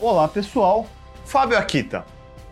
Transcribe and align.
Olá 0.00 0.28
pessoal, 0.28 0.86
Fábio 1.24 1.58
Akita. 1.58 2.04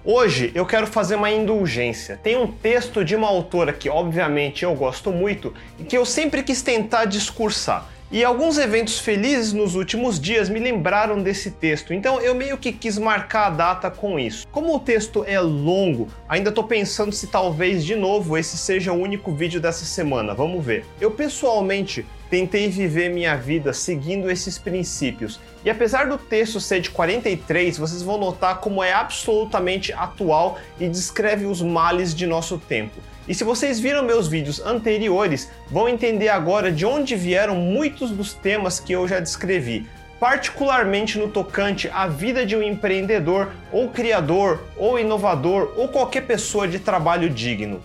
Hoje 0.05 0.51
eu 0.53 0.67
quero 0.67 0.85
fazer 0.85 1.15
uma 1.15 1.31
indulgência. 1.31 2.19
Tem 2.21 2.37
um 2.37 2.49
texto 2.49 3.05
de 3.05 3.15
uma 3.15 3.29
autora 3.29 3.73
que, 3.73 3.89
obviamente, 3.89 4.65
eu 4.65 4.75
gosto 4.75 5.13
muito 5.13 5.55
e 5.79 5.85
que 5.85 5.97
eu 5.97 6.05
sempre 6.05 6.43
quis 6.43 6.61
tentar 6.61 7.05
discursar. 7.05 7.87
E 8.11 8.25
alguns 8.25 8.59
eventos 8.59 8.99
felizes 8.99 9.53
nos 9.53 9.77
últimos 9.77 10.19
dias 10.19 10.49
me 10.49 10.59
lembraram 10.59 11.23
desse 11.23 11.53
texto, 11.53 11.93
então 11.93 12.21
eu 12.21 12.35
meio 12.35 12.57
que 12.59 12.73
quis 12.73 12.99
marcar 12.99 13.47
a 13.47 13.51
data 13.51 13.91
com 13.91 14.19
isso. 14.19 14.47
Como 14.51 14.75
o 14.75 14.81
texto 14.81 15.25
é 15.27 15.41
longo, 15.41 16.09
ainda 16.29 16.51
tô 16.51 16.65
pensando 16.65 17.13
se 17.13 17.29
talvez 17.29 17.85
de 17.85 17.95
novo 17.95 18.37
esse 18.37 18.57
seja 18.57 18.93
o 18.93 19.01
único 19.01 19.33
vídeo 19.33 19.61
dessa 19.61 19.85
semana, 19.85 20.35
vamos 20.35 20.65
ver. 20.65 20.85
Eu 21.01 21.11
pessoalmente 21.11 22.07
tentei 22.31 22.69
viver 22.69 23.11
minha 23.11 23.37
vida 23.37 23.73
seguindo 23.73 24.31
esses 24.31 24.59
princípios. 24.59 25.41
E 25.65 25.71
apesar 25.71 26.09
do 26.09 26.19
texto 26.19 26.61
ser 26.61 26.81
de 26.81 26.91
43, 26.91 27.79
vocês 27.79 28.03
vão 28.03 28.19
notar 28.19 28.61
como 28.61 28.83
é 28.83 28.93
absolutamente 28.93 29.93
atual 29.93 30.59
e 30.79 30.89
descreve 30.89 31.47
os 31.47 31.63
males 31.63 32.15
de 32.15 32.27
nosso 32.27 32.59
tempo. 32.59 33.01
E 33.29 33.35
se 33.35 33.43
vocês 33.43 33.81
viram 33.81 34.05
meus 34.05 34.29
vídeos 34.29 34.61
anteriores, 34.65 35.51
vão 35.69 35.89
entender 35.89 36.29
agora 36.29 36.71
de 36.71 36.87
onde 36.87 37.17
vieram 37.17 37.57
muitos 37.57 38.11
dos 38.11 38.33
temas 38.33 38.79
que 38.79 38.93
eu 38.93 39.09
já 39.09 39.19
descrevi, 39.19 39.87
particularmente 40.21 41.19
no 41.19 41.29
tocante 41.29 41.91
à 41.93 42.07
vida 42.07 42.47
de 42.47 42.57
um 42.57 42.63
empreendedor, 42.63 43.51
ou 43.73 43.89
criador, 43.89 44.63
ou 44.77 44.99
inovador, 44.99 45.73
ou 45.77 45.89
qualquer 45.89 46.23
pessoa 46.23 46.69
de 46.69 46.79
trabalho 46.79 47.29
digno. 47.29 47.83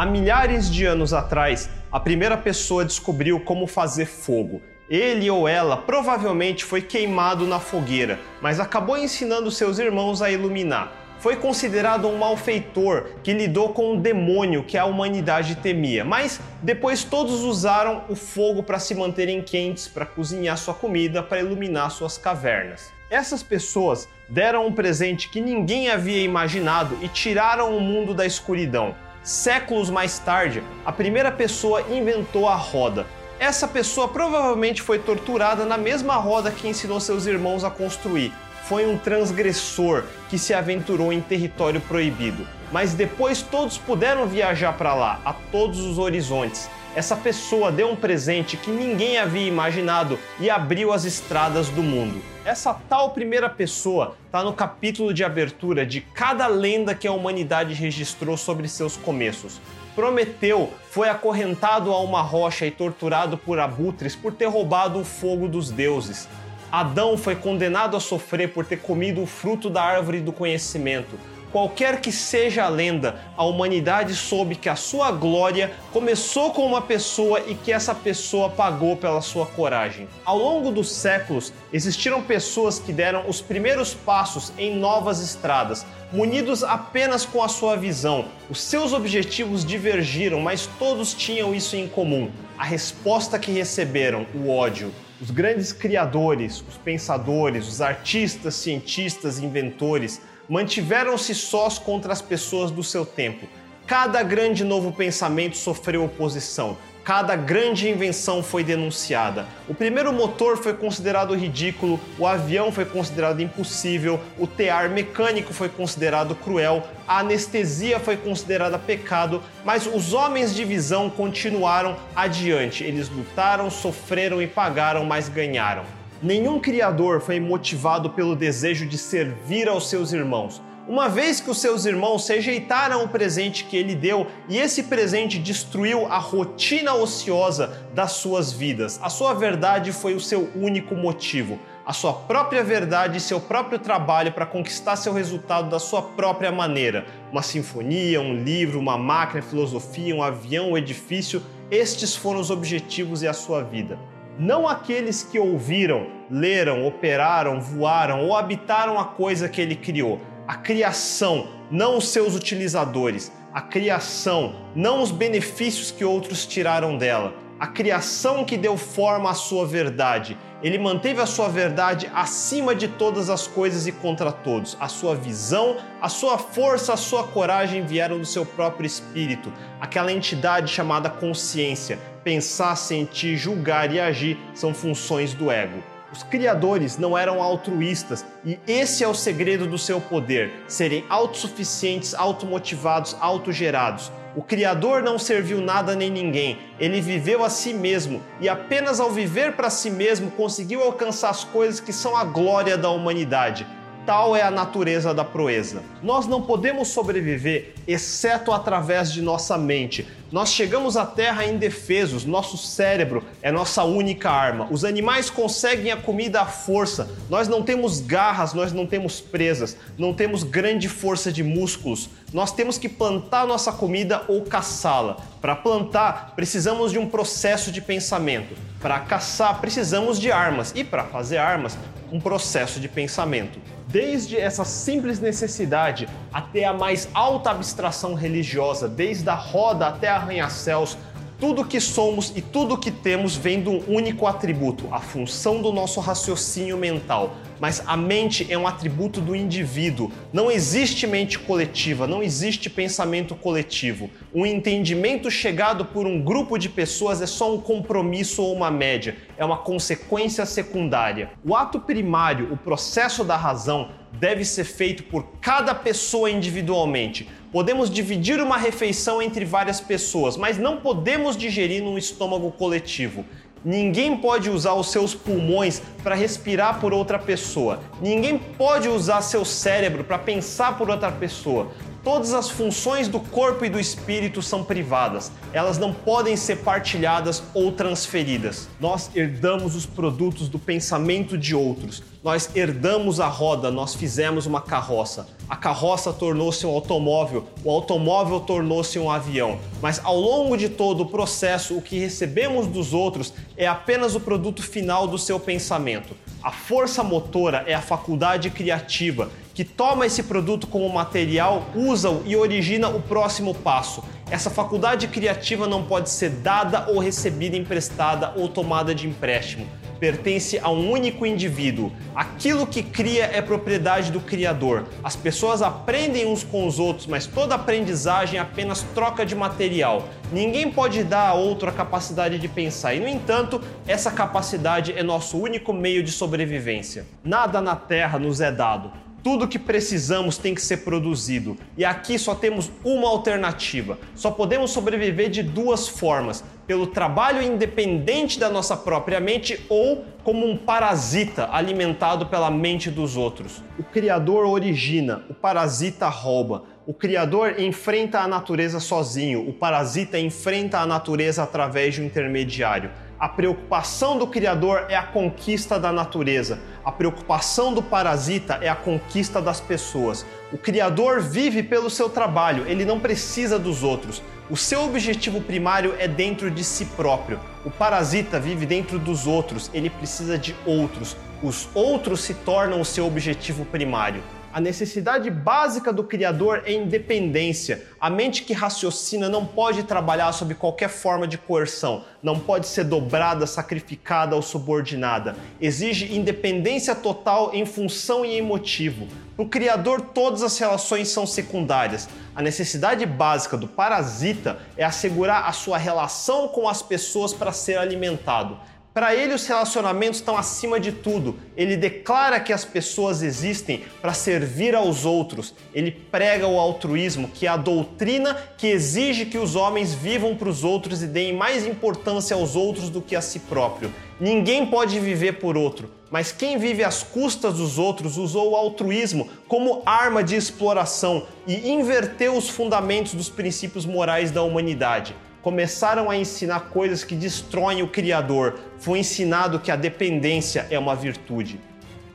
Há 0.00 0.06
milhares 0.06 0.70
de 0.70 0.86
anos 0.86 1.12
atrás, 1.12 1.68
a 1.92 2.00
primeira 2.00 2.34
pessoa 2.34 2.86
descobriu 2.86 3.38
como 3.38 3.66
fazer 3.66 4.06
fogo 4.06 4.62
ele 4.88 5.30
ou 5.30 5.46
ela 5.46 5.76
provavelmente 5.76 6.64
foi 6.64 6.80
queimado 6.80 7.46
na 7.46 7.60
fogueira, 7.60 8.18
mas 8.40 8.58
acabou 8.58 8.96
ensinando 8.96 9.50
seus 9.50 9.78
irmãos 9.78 10.22
a 10.22 10.30
iluminar. 10.30 10.90
Foi 11.18 11.36
considerado 11.36 12.08
um 12.08 12.16
malfeitor 12.16 13.10
que 13.22 13.34
lidou 13.34 13.74
com 13.74 13.92
um 13.92 14.00
demônio 14.00 14.64
que 14.64 14.78
a 14.78 14.86
humanidade 14.86 15.56
temia, 15.56 16.02
mas 16.02 16.40
depois 16.62 17.04
todos 17.04 17.42
usaram 17.42 18.04
o 18.08 18.16
fogo 18.16 18.62
para 18.62 18.78
se 18.78 18.94
manterem 18.94 19.42
quentes, 19.42 19.86
para 19.86 20.06
cozinhar 20.06 20.56
sua 20.56 20.72
comida, 20.72 21.22
para 21.22 21.40
iluminar 21.40 21.90
suas 21.90 22.16
cavernas. 22.16 22.90
Essas 23.10 23.42
pessoas 23.42 24.08
deram 24.30 24.66
um 24.66 24.72
presente 24.72 25.28
que 25.28 25.42
ninguém 25.42 25.90
havia 25.90 26.22
imaginado 26.22 26.96
e 27.02 27.08
tiraram 27.08 27.76
o 27.76 27.80
mundo 27.80 28.14
da 28.14 28.24
escuridão. 28.24 28.94
Séculos 29.22 29.90
mais 29.90 30.18
tarde, 30.18 30.62
a 30.84 30.90
primeira 30.90 31.30
pessoa 31.30 31.82
inventou 31.90 32.48
a 32.48 32.54
roda, 32.54 33.06
essa 33.40 33.66
pessoa 33.66 34.06
provavelmente 34.06 34.82
foi 34.82 34.98
torturada 34.98 35.64
na 35.64 35.78
mesma 35.78 36.16
roda 36.16 36.50
que 36.50 36.68
ensinou 36.68 37.00
seus 37.00 37.24
irmãos 37.24 37.64
a 37.64 37.70
construir. 37.70 38.34
Foi 38.64 38.86
um 38.86 38.98
transgressor 38.98 40.04
que 40.28 40.38
se 40.38 40.52
aventurou 40.52 41.10
em 41.10 41.22
território 41.22 41.80
proibido. 41.80 42.46
Mas 42.70 42.92
depois 42.92 43.40
todos 43.40 43.78
puderam 43.78 44.26
viajar 44.26 44.74
para 44.74 44.94
lá, 44.94 45.20
a 45.24 45.32
todos 45.32 45.80
os 45.80 45.98
horizontes. 45.98 46.68
Essa 46.92 47.14
pessoa 47.14 47.70
deu 47.70 47.88
um 47.88 47.94
presente 47.94 48.56
que 48.56 48.68
ninguém 48.68 49.16
havia 49.16 49.46
imaginado 49.46 50.18
e 50.40 50.50
abriu 50.50 50.92
as 50.92 51.04
estradas 51.04 51.68
do 51.68 51.84
mundo. 51.84 52.20
Essa 52.44 52.74
tal 52.74 53.10
primeira 53.10 53.48
pessoa 53.48 54.16
está 54.26 54.42
no 54.42 54.52
capítulo 54.52 55.14
de 55.14 55.22
abertura 55.22 55.86
de 55.86 56.00
cada 56.00 56.48
lenda 56.48 56.92
que 56.92 57.06
a 57.06 57.12
humanidade 57.12 57.74
registrou 57.74 58.36
sobre 58.36 58.66
seus 58.66 58.96
começos. 58.96 59.60
Prometeu 59.94 60.72
foi 60.90 61.08
acorrentado 61.08 61.92
a 61.92 62.00
uma 62.00 62.22
rocha 62.22 62.66
e 62.66 62.72
torturado 62.72 63.38
por 63.38 63.60
abutres 63.60 64.16
por 64.16 64.32
ter 64.32 64.46
roubado 64.46 64.98
o 64.98 65.04
fogo 65.04 65.46
dos 65.46 65.70
deuses. 65.70 66.28
Adão 66.72 67.16
foi 67.16 67.36
condenado 67.36 67.96
a 67.96 68.00
sofrer 68.00 68.52
por 68.52 68.64
ter 68.64 68.80
comido 68.80 69.22
o 69.22 69.26
fruto 69.26 69.70
da 69.70 69.82
árvore 69.82 70.20
do 70.20 70.32
conhecimento. 70.32 71.16
Qualquer 71.52 72.00
que 72.00 72.12
seja 72.12 72.64
a 72.64 72.68
lenda, 72.68 73.16
a 73.36 73.44
humanidade 73.44 74.14
soube 74.14 74.54
que 74.54 74.68
a 74.68 74.76
sua 74.76 75.10
glória 75.10 75.72
começou 75.92 76.52
com 76.52 76.64
uma 76.64 76.80
pessoa 76.80 77.40
e 77.40 77.56
que 77.56 77.72
essa 77.72 77.92
pessoa 77.92 78.48
pagou 78.50 78.96
pela 78.96 79.20
sua 79.20 79.46
coragem. 79.46 80.06
Ao 80.24 80.38
longo 80.38 80.70
dos 80.70 80.92
séculos, 80.92 81.52
existiram 81.72 82.22
pessoas 82.22 82.78
que 82.78 82.92
deram 82.92 83.28
os 83.28 83.40
primeiros 83.40 83.92
passos 83.92 84.52
em 84.56 84.76
novas 84.76 85.20
estradas, 85.20 85.84
munidos 86.12 86.62
apenas 86.62 87.26
com 87.26 87.42
a 87.42 87.48
sua 87.48 87.76
visão. 87.76 88.26
Os 88.48 88.60
seus 88.60 88.92
objetivos 88.92 89.64
divergiram, 89.64 90.38
mas 90.38 90.68
todos 90.78 91.12
tinham 91.12 91.52
isso 91.52 91.74
em 91.74 91.88
comum: 91.88 92.30
a 92.56 92.64
resposta 92.64 93.40
que 93.40 93.50
receberam, 93.50 94.24
o 94.34 94.50
ódio. 94.50 94.92
Os 95.20 95.30
grandes 95.30 95.70
criadores, 95.70 96.64
os 96.66 96.78
pensadores, 96.78 97.68
os 97.68 97.82
artistas, 97.82 98.54
cientistas, 98.54 99.38
inventores, 99.38 100.22
mantiveram-se 100.50 101.32
sós 101.32 101.78
contra 101.78 102.12
as 102.12 102.20
pessoas 102.20 102.72
do 102.72 102.82
seu 102.82 103.06
tempo. 103.06 103.46
Cada 103.86 104.20
grande 104.24 104.64
novo 104.64 104.90
pensamento 104.90 105.56
sofreu 105.56 106.04
oposição, 106.04 106.76
cada 107.04 107.36
grande 107.36 107.88
invenção 107.88 108.42
foi 108.42 108.64
denunciada. 108.64 109.46
O 109.68 109.74
primeiro 109.74 110.12
motor 110.12 110.56
foi 110.56 110.74
considerado 110.74 111.34
ridículo, 111.34 112.00
o 112.18 112.26
avião 112.26 112.72
foi 112.72 112.84
considerado 112.84 113.40
impossível, 113.40 114.20
o 114.38 114.46
tear 114.46 114.90
mecânico 114.90 115.52
foi 115.52 115.68
considerado 115.68 116.34
cruel, 116.34 116.84
a 117.06 117.20
anestesia 117.20 118.00
foi 118.00 118.16
considerada 118.16 118.78
pecado, 118.78 119.42
mas 119.64 119.86
os 119.86 120.12
homens 120.12 120.54
de 120.54 120.64
visão 120.64 121.08
continuaram 121.08 121.96
adiante. 122.14 122.82
Eles 122.82 123.08
lutaram, 123.08 123.70
sofreram 123.70 124.42
e 124.42 124.48
pagaram, 124.48 125.04
mas 125.04 125.28
ganharam. 125.28 125.99
Nenhum 126.22 126.60
criador 126.60 127.22
foi 127.22 127.40
motivado 127.40 128.10
pelo 128.10 128.36
desejo 128.36 128.84
de 128.84 128.98
servir 128.98 129.66
aos 129.70 129.88
seus 129.88 130.12
irmãos. 130.12 130.60
Uma 130.86 131.08
vez 131.08 131.40
que 131.40 131.48
os 131.48 131.58
seus 131.58 131.86
irmãos 131.86 132.28
rejeitaram 132.28 133.02
o 133.02 133.08
presente 133.08 133.64
que 133.64 133.74
ele 133.74 133.94
deu 133.94 134.26
e 134.46 134.58
esse 134.58 134.82
presente 134.82 135.38
destruiu 135.38 136.04
a 136.12 136.18
rotina 136.18 136.92
ociosa 136.92 137.86
das 137.94 138.12
suas 138.12 138.52
vidas, 138.52 139.00
a 139.02 139.08
sua 139.08 139.32
verdade 139.32 139.92
foi 139.92 140.14
o 140.14 140.20
seu 140.20 140.50
único 140.54 140.94
motivo. 140.94 141.58
A 141.86 141.94
sua 141.94 142.12
própria 142.12 142.62
verdade 142.62 143.16
e 143.16 143.20
seu 143.20 143.40
próprio 143.40 143.78
trabalho 143.78 144.30
para 144.30 144.44
conquistar 144.44 144.96
seu 144.96 145.14
resultado 145.14 145.70
da 145.70 145.78
sua 145.78 146.02
própria 146.02 146.52
maneira. 146.52 147.06
Uma 147.32 147.42
sinfonia, 147.42 148.20
um 148.20 148.34
livro, 148.34 148.78
uma 148.78 148.98
máquina, 148.98 149.40
filosofia, 149.40 150.14
um 150.14 150.22
avião, 150.22 150.72
um 150.72 150.78
edifício, 150.78 151.42
estes 151.70 152.14
foram 152.14 152.40
os 152.40 152.50
objetivos 152.50 153.22
e 153.22 153.26
a 153.26 153.32
sua 153.32 153.62
vida 153.62 153.98
não 154.38 154.66
aqueles 154.66 155.22
que 155.22 155.38
ouviram, 155.38 156.06
leram, 156.30 156.86
operaram, 156.86 157.60
voaram 157.60 158.26
ou 158.26 158.36
habitaram 158.36 158.98
a 158.98 159.04
coisa 159.04 159.48
que 159.48 159.60
ele 159.60 159.76
criou. 159.76 160.20
A 160.46 160.54
criação, 160.54 161.48
não 161.70 161.96
os 161.96 162.08
seus 162.08 162.34
utilizadores. 162.34 163.32
A 163.52 163.60
criação, 163.60 164.54
não 164.74 165.02
os 165.02 165.10
benefícios 165.10 165.90
que 165.90 166.04
outros 166.04 166.46
tiraram 166.46 166.96
dela. 166.96 167.34
A 167.58 167.66
criação 167.66 168.44
que 168.44 168.56
deu 168.56 168.76
forma 168.76 169.30
à 169.30 169.34
sua 169.34 169.66
verdade. 169.66 170.38
Ele 170.62 170.78
manteve 170.78 171.20
a 171.20 171.26
sua 171.26 171.48
verdade 171.48 172.10
acima 172.14 172.74
de 172.74 172.88
todas 172.88 173.30
as 173.30 173.46
coisas 173.46 173.86
e 173.86 173.92
contra 173.92 174.30
todos. 174.30 174.76
A 174.78 174.88
sua 174.88 175.14
visão, 175.14 175.76
a 176.00 176.08
sua 176.08 176.36
força, 176.36 176.92
a 176.92 176.96
sua 176.96 177.24
coragem 177.24 177.84
vieram 177.86 178.18
do 178.18 178.26
seu 178.26 178.44
próprio 178.44 178.86
espírito, 178.86 179.52
aquela 179.80 180.12
entidade 180.12 180.70
chamada 180.70 181.08
consciência 181.08 181.98
Pensar, 182.22 182.76
sentir, 182.76 183.36
julgar 183.36 183.90
e 183.94 183.98
agir 183.98 184.38
são 184.54 184.74
funções 184.74 185.32
do 185.32 185.50
ego. 185.50 185.82
Os 186.12 186.22
criadores 186.22 186.98
não 186.98 187.16
eram 187.16 187.42
altruístas 187.42 188.24
e 188.44 188.58
esse 188.66 189.04
é 189.04 189.08
o 189.08 189.14
segredo 189.14 189.66
do 189.66 189.78
seu 189.78 190.00
poder: 190.00 190.50
serem 190.66 191.04
autossuficientes, 191.08 192.14
automotivados, 192.14 193.16
autogerados. 193.20 194.10
O 194.36 194.42
Criador 194.42 195.02
não 195.02 195.18
serviu 195.18 195.60
nada 195.60 195.96
nem 195.96 196.10
ninguém, 196.10 196.58
ele 196.78 197.00
viveu 197.00 197.44
a 197.44 197.50
si 197.50 197.74
mesmo 197.74 198.22
e 198.40 198.48
apenas 198.48 199.00
ao 199.00 199.10
viver 199.10 199.56
para 199.56 199.68
si 199.70 199.90
mesmo 199.90 200.30
conseguiu 200.30 200.82
alcançar 200.82 201.30
as 201.30 201.42
coisas 201.42 201.80
que 201.80 201.92
são 201.92 202.16
a 202.16 202.24
glória 202.24 202.78
da 202.78 202.90
humanidade 202.90 203.66
Tal 204.06 204.34
é 204.34 204.42
a 204.42 204.50
natureza 204.50 205.12
da 205.12 205.24
proeza. 205.24 205.82
Nós 206.02 206.26
não 206.26 206.42
podemos 206.42 206.88
sobreviver 206.88 207.74
exceto 207.86 208.50
através 208.50 209.12
de 209.12 209.20
nossa 209.20 209.58
mente. 209.58 210.06
Nós 210.32 210.52
chegamos 210.52 210.96
à 210.96 211.04
Terra 211.04 211.44
indefesos, 211.44 212.24
nosso 212.24 212.56
cérebro 212.56 213.24
é 213.42 213.50
nossa 213.50 213.82
única 213.82 214.30
arma. 214.30 214.68
Os 214.70 214.84
animais 214.84 215.28
conseguem 215.28 215.90
a 215.90 215.96
comida 215.96 216.42
à 216.42 216.46
força. 216.46 217.10
Nós 217.28 217.48
não 217.48 217.64
temos 217.64 218.00
garras, 218.00 218.54
nós 218.54 218.72
não 218.72 218.86
temos 218.86 219.20
presas, 219.20 219.76
não 219.98 220.14
temos 220.14 220.44
grande 220.44 220.88
força 220.88 221.32
de 221.32 221.42
músculos. 221.42 222.08
Nós 222.32 222.52
temos 222.52 222.78
que 222.78 222.88
plantar 222.88 223.44
nossa 223.44 223.72
comida 223.72 224.22
ou 224.28 224.42
caçá-la. 224.42 225.16
Para 225.40 225.56
plantar, 225.56 226.34
precisamos 226.36 226.92
de 226.92 226.98
um 226.98 227.08
processo 227.08 227.72
de 227.72 227.80
pensamento. 227.80 228.54
Para 228.80 229.00
caçar, 229.00 229.60
precisamos 229.60 230.20
de 230.20 230.30
armas. 230.30 230.72
E 230.76 230.84
para 230.84 231.02
fazer 231.02 231.38
armas, 231.38 231.76
um 232.12 232.20
processo 232.20 232.78
de 232.78 232.88
pensamento. 232.88 233.58
Desde 233.86 234.36
essa 234.36 234.64
simples 234.64 235.18
necessidade 235.18 236.08
até 236.32 236.64
a 236.64 236.72
mais 236.72 237.08
alta 237.12 237.50
abstração 237.50 238.14
religiosa, 238.14 238.88
desde 238.88 239.28
a 239.28 239.34
roda 239.34 239.88
até 239.88 240.08
arranha-céus, 240.20 240.96
tudo 241.38 241.64
que 241.64 241.80
somos 241.80 242.32
e 242.36 242.42
tudo 242.42 242.78
que 242.78 242.90
temos 242.90 243.34
vem 243.34 243.62
de 243.62 243.68
um 243.68 243.82
único 243.88 244.26
atributo, 244.26 244.86
a 244.92 245.00
função 245.00 245.62
do 245.62 245.72
nosso 245.72 245.98
raciocínio 245.98 246.76
mental. 246.76 247.34
Mas 247.60 247.82
a 247.86 247.96
mente 247.96 248.46
é 248.50 248.56
um 248.56 248.66
atributo 248.66 249.20
do 249.20 249.36
indivíduo. 249.36 250.10
Não 250.32 250.50
existe 250.50 251.06
mente 251.06 251.38
coletiva, 251.38 252.06
não 252.06 252.22
existe 252.22 252.70
pensamento 252.70 253.34
coletivo. 253.34 254.10
Um 254.34 254.46
entendimento 254.46 255.30
chegado 255.30 255.84
por 255.84 256.06
um 256.06 256.22
grupo 256.22 256.56
de 256.56 256.70
pessoas 256.70 257.20
é 257.20 257.26
só 257.26 257.54
um 257.54 257.60
compromisso 257.60 258.42
ou 258.42 258.54
uma 258.54 258.70
média, 258.70 259.16
é 259.36 259.44
uma 259.44 259.58
consequência 259.58 260.46
secundária. 260.46 261.30
O 261.44 261.54
ato 261.54 261.78
primário, 261.78 262.50
o 262.50 262.56
processo 262.56 263.22
da 263.22 263.36
razão, 263.36 263.90
deve 264.18 264.44
ser 264.44 264.64
feito 264.64 265.04
por 265.04 265.26
cada 265.40 265.74
pessoa 265.74 266.30
individualmente. 266.30 267.28
Podemos 267.52 267.90
dividir 267.90 268.40
uma 268.40 268.56
refeição 268.56 269.20
entre 269.20 269.44
várias 269.44 269.80
pessoas, 269.80 270.36
mas 270.36 270.56
não 270.56 270.78
podemos 270.78 271.36
digerir 271.36 271.82
num 271.82 271.98
estômago 271.98 272.50
coletivo. 272.52 273.24
Ninguém 273.64 274.16
pode 274.16 274.48
usar 274.48 274.72
os 274.72 274.90
seus 274.90 275.14
pulmões 275.14 275.82
para 276.02 276.14
respirar 276.14 276.80
por 276.80 276.94
outra 276.94 277.18
pessoa. 277.18 277.80
Ninguém 278.00 278.38
pode 278.38 278.88
usar 278.88 279.20
seu 279.20 279.44
cérebro 279.44 280.02
para 280.02 280.18
pensar 280.18 280.78
por 280.78 280.88
outra 280.88 281.12
pessoa. 281.12 281.70
Todas 282.02 282.32
as 282.32 282.48
funções 282.48 283.08
do 283.08 283.20
corpo 283.20 283.62
e 283.62 283.68
do 283.68 283.78
espírito 283.78 284.40
são 284.40 284.64
privadas, 284.64 285.30
elas 285.52 285.76
não 285.76 285.92
podem 285.92 286.34
ser 286.34 286.60
partilhadas 286.60 287.42
ou 287.52 287.72
transferidas. 287.72 288.66
Nós 288.80 289.10
herdamos 289.14 289.76
os 289.76 289.84
produtos 289.84 290.48
do 290.48 290.58
pensamento 290.58 291.36
de 291.36 291.54
outros, 291.54 292.02
nós 292.22 292.50
herdamos 292.54 293.18
a 293.18 293.28
roda, 293.28 293.70
nós 293.70 293.94
fizemos 293.94 294.44
uma 294.44 294.60
carroça. 294.60 295.26
A 295.48 295.56
carroça 295.56 296.12
tornou-se 296.12 296.66
um 296.66 296.70
automóvel, 296.70 297.46
o 297.64 297.70
automóvel 297.70 298.40
tornou-se 298.40 298.98
um 298.98 299.10
avião. 299.10 299.58
Mas 299.80 300.00
ao 300.04 300.20
longo 300.20 300.54
de 300.56 300.68
todo 300.68 301.02
o 301.02 301.06
processo, 301.06 301.76
o 301.76 301.82
que 301.82 301.98
recebemos 301.98 302.66
dos 302.66 302.92
outros 302.92 303.32
é 303.56 303.66
apenas 303.66 304.14
o 304.14 304.20
produto 304.20 304.62
final 304.62 305.06
do 305.06 305.16
seu 305.16 305.40
pensamento. 305.40 306.14
A 306.42 306.52
força 306.52 307.02
motora 307.02 307.64
é 307.66 307.74
a 307.74 307.80
faculdade 307.80 308.50
criativa 308.50 309.30
que 309.54 309.64
toma 309.64 310.06
esse 310.06 310.22
produto 310.22 310.66
como 310.66 310.88
material, 310.88 311.64
usa-o 311.74 312.22
e 312.24 312.36
origina 312.36 312.88
o 312.88 313.00
próximo 313.00 313.54
passo. 313.54 314.02
Essa 314.30 314.48
faculdade 314.48 315.08
criativa 315.08 315.66
não 315.66 315.84
pode 315.84 316.08
ser 316.10 316.30
dada 316.30 316.86
ou 316.88 316.98
recebida 316.98 317.56
emprestada 317.56 318.32
ou 318.36 318.48
tomada 318.48 318.94
de 318.94 319.08
empréstimo. 319.08 319.66
Pertence 320.00 320.58
a 320.58 320.70
um 320.70 320.90
único 320.90 321.26
indivíduo. 321.26 321.92
Aquilo 322.14 322.66
que 322.66 322.82
cria 322.82 323.26
é 323.26 323.42
propriedade 323.42 324.10
do 324.10 324.18
Criador. 324.18 324.86
As 325.04 325.14
pessoas 325.14 325.60
aprendem 325.60 326.26
uns 326.26 326.42
com 326.42 326.66
os 326.66 326.78
outros, 326.78 327.06
mas 327.06 327.26
toda 327.26 327.54
aprendizagem 327.54 328.38
é 328.38 328.42
apenas 328.42 328.82
troca 328.94 329.26
de 329.26 329.36
material. 329.36 330.08
Ninguém 330.32 330.70
pode 330.70 331.04
dar 331.04 331.28
a 331.28 331.34
outro 331.34 331.68
a 331.68 331.72
capacidade 331.72 332.38
de 332.38 332.48
pensar, 332.48 332.94
e 332.94 333.00
no 333.00 333.08
entanto, 333.08 333.60
essa 333.86 334.10
capacidade 334.10 334.94
é 334.96 335.02
nosso 335.02 335.36
único 335.36 335.70
meio 335.70 336.02
de 336.02 336.10
sobrevivência. 336.10 337.04
Nada 337.22 337.60
na 337.60 337.76
Terra 337.76 338.18
nos 338.18 338.40
é 338.40 338.50
dado. 338.50 338.90
Tudo 339.22 339.46
que 339.46 339.58
precisamos 339.58 340.38
tem 340.38 340.54
que 340.54 340.62
ser 340.62 340.78
produzido. 340.78 341.54
E 341.76 341.84
aqui 341.84 342.18
só 342.18 342.34
temos 342.34 342.70
uma 342.82 343.06
alternativa. 343.06 343.98
Só 344.14 344.30
podemos 344.30 344.70
sobreviver 344.70 345.28
de 345.28 345.42
duas 345.42 345.86
formas: 345.86 346.42
pelo 346.70 346.86
trabalho 346.86 347.42
independente 347.42 348.38
da 348.38 348.48
nossa 348.48 348.76
própria 348.76 349.18
mente 349.18 349.60
ou 349.68 350.04
como 350.22 350.46
um 350.46 350.56
parasita 350.56 351.48
alimentado 351.50 352.26
pela 352.26 352.48
mente 352.48 352.92
dos 352.92 353.16
outros. 353.16 353.60
O 353.76 353.82
criador 353.82 354.46
origina, 354.46 355.24
o 355.28 355.34
parasita 355.34 356.06
rouba. 356.06 356.62
O 356.86 356.94
criador 356.94 357.58
enfrenta 357.58 358.20
a 358.20 358.28
natureza 358.28 358.78
sozinho, 358.78 359.48
o 359.48 359.52
parasita 359.52 360.16
enfrenta 360.16 360.78
a 360.78 360.86
natureza 360.86 361.42
através 361.42 361.96
de 361.96 362.02
um 362.02 362.04
intermediário. 362.04 362.92
A 363.18 363.28
preocupação 363.28 364.16
do 364.16 364.28
criador 364.28 364.86
é 364.88 364.94
a 364.94 365.02
conquista 365.02 365.76
da 365.76 365.90
natureza. 365.90 366.60
A 366.84 366.92
preocupação 366.92 367.74
do 367.74 367.82
parasita 367.82 368.60
é 368.62 368.68
a 368.68 368.76
conquista 368.76 369.42
das 369.42 369.60
pessoas. 369.60 370.24
O 370.52 370.56
criador 370.56 371.20
vive 371.20 371.64
pelo 371.64 371.90
seu 371.90 372.08
trabalho, 372.08 372.64
ele 372.68 372.84
não 372.84 373.00
precisa 373.00 373.58
dos 373.58 373.82
outros. 373.82 374.22
O 374.50 374.56
seu 374.56 374.84
objetivo 374.84 375.40
primário 375.40 375.94
é 375.96 376.08
dentro 376.08 376.50
de 376.50 376.64
si 376.64 376.84
próprio. 376.84 377.38
O 377.64 377.70
parasita 377.70 378.40
vive 378.40 378.66
dentro 378.66 378.98
dos 378.98 379.24
outros, 379.24 379.70
ele 379.72 379.88
precisa 379.88 380.36
de 380.36 380.56
outros. 380.66 381.16
Os 381.40 381.68
outros 381.72 382.22
se 382.22 382.34
tornam 382.34 382.80
o 382.80 382.84
seu 382.84 383.06
objetivo 383.06 383.64
primário. 383.64 384.20
A 384.52 384.60
necessidade 384.60 385.30
básica 385.30 385.92
do 385.92 386.02
criador 386.02 386.64
é 386.66 386.72
independência. 386.72 387.86
A 388.00 388.10
mente 388.10 388.42
que 388.42 388.52
raciocina 388.52 389.28
não 389.28 389.46
pode 389.46 389.84
trabalhar 389.84 390.32
sob 390.32 390.56
qualquer 390.56 390.88
forma 390.88 391.28
de 391.28 391.38
coerção, 391.38 392.04
não 392.20 392.36
pode 392.36 392.66
ser 392.66 392.82
dobrada, 392.82 393.46
sacrificada 393.46 394.34
ou 394.34 394.42
subordinada. 394.42 395.36
Exige 395.60 396.12
independência 396.12 396.96
total 396.96 397.52
em 397.54 397.64
função 397.64 398.24
e 398.24 398.36
em 398.36 398.42
motivo. 398.42 399.06
Para 399.40 399.46
o 399.46 399.48
criador, 399.48 400.02
todas 400.02 400.42
as 400.42 400.58
relações 400.58 401.08
são 401.08 401.26
secundárias. 401.26 402.06
A 402.36 402.42
necessidade 402.42 403.06
básica 403.06 403.56
do 403.56 403.66
parasita 403.66 404.58
é 404.76 404.84
assegurar 404.84 405.48
a 405.48 405.52
sua 405.52 405.78
relação 405.78 406.48
com 406.48 406.68
as 406.68 406.82
pessoas 406.82 407.32
para 407.32 407.50
ser 407.50 407.78
alimentado. 407.78 408.58
Para 408.92 409.14
ele, 409.14 409.34
os 409.34 409.46
relacionamentos 409.46 410.18
estão 410.18 410.36
acima 410.36 410.80
de 410.80 410.90
tudo. 410.90 411.36
Ele 411.56 411.76
declara 411.76 412.40
que 412.40 412.52
as 412.52 412.64
pessoas 412.64 413.22
existem 413.22 413.84
para 414.02 414.12
servir 414.12 414.74
aos 414.74 415.04
outros. 415.04 415.54
Ele 415.72 415.92
prega 415.92 416.48
o 416.48 416.58
altruísmo, 416.58 417.28
que 417.28 417.46
é 417.46 417.50
a 417.50 417.56
doutrina 417.56 418.34
que 418.58 418.66
exige 418.66 419.26
que 419.26 419.38
os 419.38 419.54
homens 419.54 419.94
vivam 419.94 420.34
para 420.34 420.48
os 420.48 420.64
outros 420.64 421.04
e 421.04 421.06
deem 421.06 421.32
mais 421.32 421.64
importância 421.64 422.34
aos 422.34 422.56
outros 422.56 422.90
do 422.90 423.00
que 423.00 423.14
a 423.14 423.22
si 423.22 423.38
próprio. 423.38 423.94
Ninguém 424.18 424.66
pode 424.66 424.98
viver 424.98 425.34
por 425.34 425.56
outro, 425.56 425.88
mas 426.10 426.32
quem 426.32 426.58
vive 426.58 426.82
às 426.82 427.00
custas 427.00 427.54
dos 427.54 427.78
outros 427.78 428.18
usou 428.18 428.50
o 428.50 428.56
altruísmo 428.56 429.30
como 429.46 429.82
arma 429.86 430.20
de 430.24 430.34
exploração 430.34 431.28
e 431.46 431.70
inverteu 431.70 432.36
os 432.36 432.48
fundamentos 432.48 433.14
dos 433.14 433.28
princípios 433.28 433.86
morais 433.86 434.32
da 434.32 434.42
humanidade 434.42 435.14
começaram 435.42 436.10
a 436.10 436.16
ensinar 436.16 436.68
coisas 436.70 437.04
que 437.04 437.14
destroem 437.14 437.82
o 437.82 437.88
Criador. 437.88 438.58
Foi 438.78 438.98
ensinado 438.98 439.58
que 439.58 439.70
a 439.70 439.76
dependência 439.76 440.66
é 440.70 440.78
uma 440.78 440.94
virtude. 440.94 441.60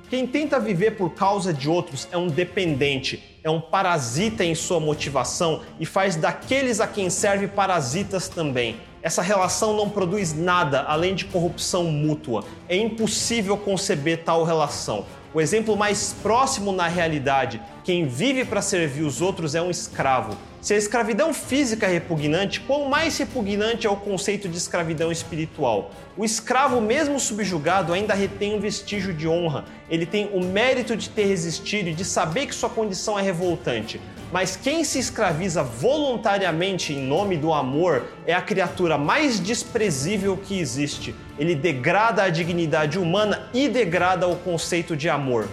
Quem 0.10 0.28
tenta 0.28 0.60
viver 0.60 0.92
por 0.92 1.12
causa 1.12 1.52
de 1.52 1.68
outros 1.68 2.08
é 2.12 2.18
um 2.18 2.28
dependente, 2.28 3.40
é 3.44 3.50
um 3.50 3.60
parasita 3.60 4.46
em 4.46 4.54
sua 4.54 4.80
motivação 4.80 5.62
e 5.80 5.86
faz 5.86 6.16
daqueles 6.16 6.80
a 6.80 6.88
quem 6.88 7.10
serve 7.10 7.48
parasitas 7.48 8.30
também. 8.30 8.78
Essa 9.02 9.22
relação 9.22 9.76
não 9.76 9.90
produz 9.90 10.34
nada 10.34 10.84
além 10.84 11.16
de 11.16 11.26
corrupção 11.26 11.86
mútua. 11.86 12.44
É 12.70 12.76
impossível 12.76 13.58
conceber 13.58 14.24
tal 14.24 14.44
relação. 14.44 15.06
O 15.34 15.42
exemplo 15.42 15.76
mais 15.76 16.16
próximo 16.24 16.72
na 16.72 16.88
realidade, 16.88 17.62
quem 17.84 18.08
vive 18.08 18.46
para 18.46 18.62
servir 18.62 19.04
os 19.04 19.22
outros 19.22 19.54
é 19.54 19.62
um 19.62 19.70
escravo. 19.70 20.38
Se 20.66 20.74
a 20.74 20.78
escravidão 20.78 21.32
física 21.32 21.86
é 21.86 21.92
repugnante, 21.92 22.60
quão 22.60 22.90
mais 22.90 23.16
repugnante 23.20 23.86
é 23.86 23.90
o 23.90 23.96
conceito 23.96 24.50
de 24.50 24.58
escravidão 24.58 25.12
espiritual? 25.12 25.92
O 26.18 26.26
escravo, 26.26 26.82
mesmo 26.82 27.20
subjugado, 27.20 27.94
ainda 27.94 28.16
retém 28.16 28.56
um 28.56 28.60
vestígio 28.60 29.14
de 29.14 29.28
honra. 29.28 29.66
Ele 29.88 30.08
tem 30.08 30.28
o 30.34 30.44
mérito 30.44 30.98
de 30.98 31.08
ter 31.08 31.26
resistido 31.26 31.90
e 31.90 31.94
de 31.94 32.04
saber 32.04 32.48
que 32.48 32.56
sua 32.56 32.68
condição 32.68 33.20
é 33.20 33.22
revoltante. 33.22 34.02
Mas 34.34 34.56
quem 34.56 34.84
se 34.84 34.98
escraviza 34.98 35.62
voluntariamente 35.62 36.94
em 36.94 37.06
nome 37.06 37.38
do 37.38 37.54
amor 37.54 38.04
é 38.26 38.34
a 38.34 38.42
criatura 38.42 38.98
mais 38.98 39.40
desprezível 39.40 40.36
que 40.36 40.60
existe. 40.60 41.14
Ele 41.38 41.54
degrada 41.54 42.24
a 42.24 42.30
dignidade 42.30 42.98
humana 42.98 43.50
e 43.54 43.70
degrada 43.70 44.28
o 44.28 44.36
conceito 44.38 44.98
de 44.98 45.10
amor. 45.10 45.48